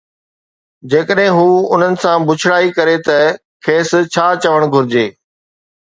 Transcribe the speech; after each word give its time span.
جيڪڏھن 0.89 1.31
ھو 1.37 1.45
انھن 1.71 1.93
سان 2.01 2.17
بڇڙائي 2.27 2.67
ڪري 2.77 2.97
تہ 3.05 3.17
کيس 3.65 3.89
ڇا 4.13 4.25
چوڻ 4.43 4.61
گھرجي؟ 4.73 5.05